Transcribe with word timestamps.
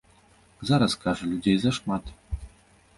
Зараз, 0.69 0.95
кажа, 1.05 1.31
людзей 1.35 1.57
зашмат. 1.67 2.13